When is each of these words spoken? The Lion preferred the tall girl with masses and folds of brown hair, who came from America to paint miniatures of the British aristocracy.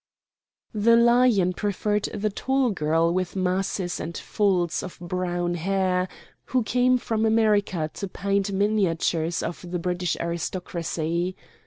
The 0.73 0.95
Lion 0.95 1.53
preferred 1.53 2.05
the 2.11 2.31
tall 2.31 2.71
girl 2.71 3.13
with 3.13 3.35
masses 3.35 3.99
and 3.99 4.17
folds 4.17 4.81
of 4.81 4.97
brown 4.99 5.53
hair, 5.53 6.07
who 6.45 6.63
came 6.63 6.97
from 6.97 7.23
America 7.23 7.87
to 7.93 8.07
paint 8.07 8.51
miniatures 8.51 9.43
of 9.43 9.61
the 9.69 9.77
British 9.77 10.17
aristocracy. 10.19 11.35